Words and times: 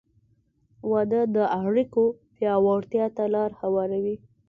•واده 0.91 1.21
د 1.35 1.37
اړیکو 1.65 2.03
پیاوړتیا 2.35 3.05
ته 3.15 3.23
لار 3.33 3.51
هواروي. 3.61 4.15